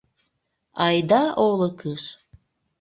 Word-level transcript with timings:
Айда 0.85 1.21
олыкыш? 1.47 2.03